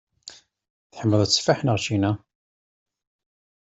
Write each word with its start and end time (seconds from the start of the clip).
Tḥemmleḍ 0.91 1.21
tteffaḥ 1.25 1.59
neɣ 1.63 1.77
ččina? 1.79 2.11